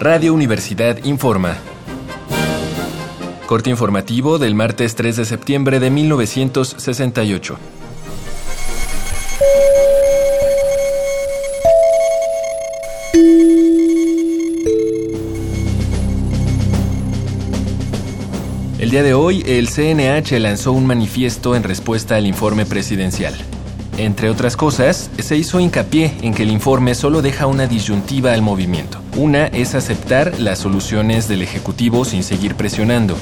[0.00, 1.56] Radio Universidad informa.
[3.46, 7.58] Corte informativo del martes 3 de septiembre de 1968.
[18.78, 23.34] El día de hoy, el CNH lanzó un manifiesto en respuesta al informe presidencial.
[23.98, 28.42] Entre otras cosas, se hizo hincapié en que el informe solo deja una disyuntiva al
[28.42, 29.00] movimiento.
[29.16, 33.16] Una es aceptar las soluciones del Ejecutivo sin seguir presionando.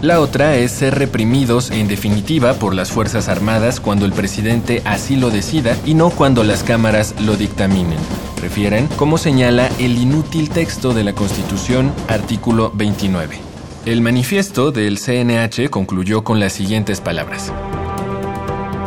[0.00, 5.14] La otra es ser reprimidos en definitiva por las Fuerzas Armadas cuando el presidente así
[5.16, 7.98] lo decida y no cuando las cámaras lo dictaminen.
[8.40, 13.38] Refieren, como señala el inútil texto de la Constitución, artículo 29.
[13.84, 17.52] El manifiesto del CNH concluyó con las siguientes palabras.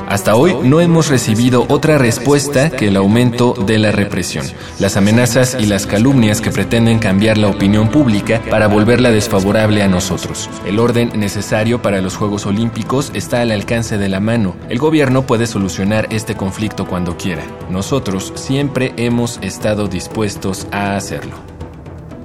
[0.09, 4.44] Hasta hoy no hemos recibido otra respuesta que el aumento de la represión,
[4.80, 9.88] las amenazas y las calumnias que pretenden cambiar la opinión pública para volverla desfavorable a
[9.88, 10.50] nosotros.
[10.66, 14.56] El orden necesario para los Juegos Olímpicos está al alcance de la mano.
[14.67, 17.44] El gobierno puede solucionar este conflicto cuando quiera.
[17.69, 21.59] Nosotros siempre hemos estado dispuestos a hacerlo.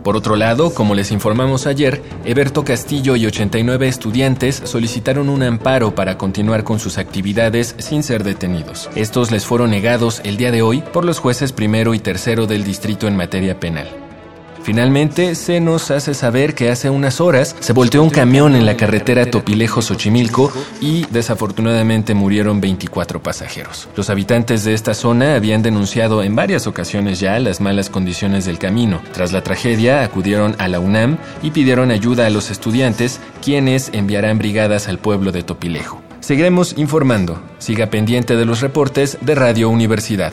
[0.05, 5.95] Por otro lado, como les informamos ayer, Eberto Castillo y 89 estudiantes solicitaron un amparo
[5.95, 8.91] para continuar con sus actividades sin ser detenidos.
[8.95, 12.65] Estos les fueron negados el día de hoy por los jueces primero y tercero del
[12.65, 14.04] distrito en materia penal.
[14.65, 18.79] Finalmente, se nos hace saber que hace unas horas se volteó un camión en la
[18.79, 23.89] carretera Topilejo-Xochimilco y desafortunadamente murieron 24 pasajeros.
[23.95, 28.59] Los habitantes de esta zona habían denunciado en varias ocasiones ya las malas condiciones del
[28.59, 29.03] camino.
[29.13, 34.39] Tras la tragedia, acudieron a la UNAM y pidieron ayuda a los estudiantes, quienes enviarán
[34.39, 36.01] brigadas al pueblo de Topilejo.
[36.21, 37.39] Seguiremos informando.
[37.59, 40.33] Siga pendiente de los reportes de Radio Universidad.